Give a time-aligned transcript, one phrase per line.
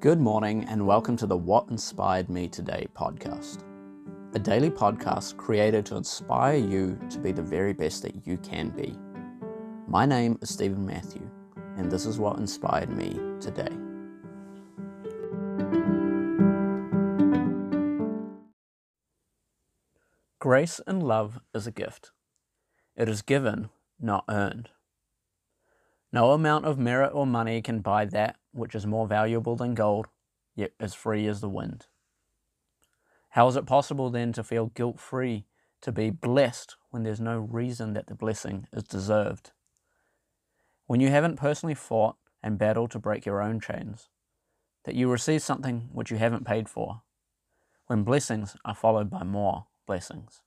[0.00, 3.64] Good morning, and welcome to the What Inspired Me Today podcast,
[4.32, 8.68] a daily podcast created to inspire you to be the very best that you can
[8.68, 8.94] be.
[9.88, 11.28] My name is Stephen Matthew,
[11.76, 13.76] and this is what inspired me today.
[20.38, 22.12] Grace and love is a gift.
[22.94, 24.68] It is given, not earned.
[26.12, 30.08] No amount of merit or money can buy that which is more valuable than gold,
[30.54, 31.86] yet as free as the wind.
[33.30, 35.46] How is it possible then to feel guilt free,
[35.82, 39.52] to be blessed when there's no reason that the blessing is deserved?
[40.86, 44.08] When you haven't personally fought and battled to break your own chains,
[44.84, 47.02] that you receive something which you haven't paid for,
[47.86, 50.42] when blessings are followed by more blessings.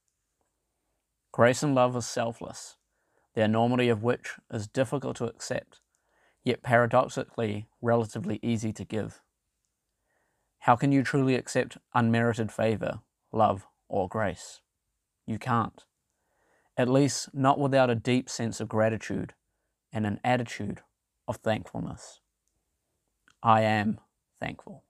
[1.31, 2.78] Grace and love is selfless
[3.34, 5.80] the enormity of which is difficult to accept,
[6.44, 9.22] yet paradoxically relatively easy to give.
[10.59, 13.00] How can you truly accept unmerited favour,
[13.31, 14.62] love, or grace?
[15.25, 15.84] You can't.
[16.78, 19.34] At least not without a deep sense of gratitude
[19.92, 20.81] and an attitude
[21.28, 22.19] of thankfulness.
[23.44, 24.00] I am
[24.39, 24.84] thankful.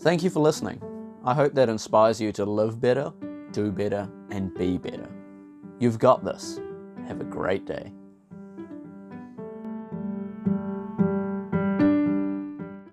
[0.00, 0.80] Thank you for listening.
[1.24, 3.12] I hope that inspires you to live better,
[3.52, 5.08] do better, and be better.
[5.78, 6.60] You've got this.
[7.06, 7.92] Have a great day.